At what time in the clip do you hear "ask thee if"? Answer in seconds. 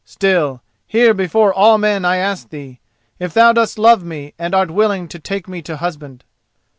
2.17-3.35